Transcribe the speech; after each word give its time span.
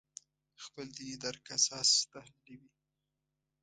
خپل 0.63 0.85
دیني 0.95 1.15
درک 1.23 1.45
اساس 1.57 1.89
تحلیلوي. 2.13 2.71